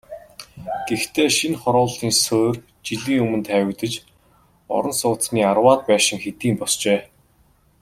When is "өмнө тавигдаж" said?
3.25-3.93